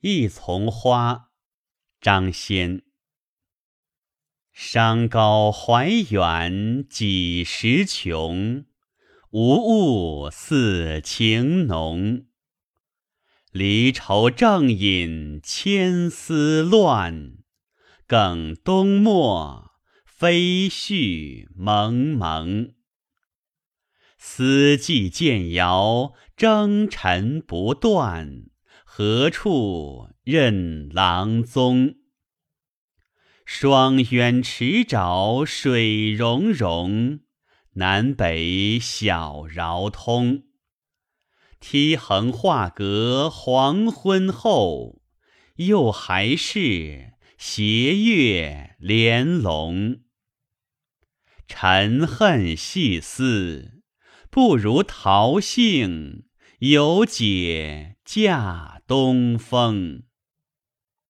[0.00, 1.30] 一丛花，
[2.00, 2.82] 张先。
[4.52, 8.64] 山高怀远几时穷？
[9.30, 12.26] 无物似情浓。
[13.50, 17.38] 离愁正引千丝乱，
[18.06, 19.72] 更冬末
[20.06, 22.72] 飞絮蒙蒙。
[24.16, 28.44] 思寄渐遥，征尘不断。
[29.00, 31.94] 何处任郎踪？
[33.46, 37.20] 双渊池沼水溶溶，
[37.74, 40.42] 南北小绕通。
[41.60, 45.00] 梯横画阁黄昏后，
[45.58, 50.00] 又还是斜月帘笼。
[51.46, 53.80] 沉恨细思，
[54.28, 56.24] 不如桃杏，
[56.58, 60.07] 有解嫁东风。